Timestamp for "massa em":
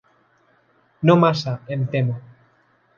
1.25-1.85